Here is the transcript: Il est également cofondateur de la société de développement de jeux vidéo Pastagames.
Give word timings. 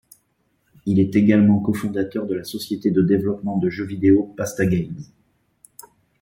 Il 0.87 0.99
est 0.99 1.15
également 1.15 1.59
cofondateur 1.59 2.25
de 2.25 2.33
la 2.33 2.43
société 2.43 2.89
de 2.89 3.03
développement 3.03 3.59
de 3.59 3.69
jeux 3.69 3.85
vidéo 3.85 4.33
Pastagames. 4.35 5.03